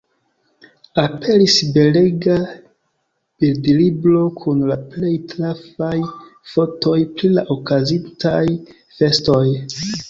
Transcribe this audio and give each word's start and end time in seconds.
Aperis 1.03 1.55
belega 1.75 2.37
bildlibro 3.39 4.23
kun 4.41 4.65
la 4.71 4.79
plej 4.95 5.13
trafaj 5.35 5.95
fotoj 6.55 6.99
pri 7.17 7.33
la 7.39 7.47
okazintaj 7.59 8.45
festoj. 8.99 9.47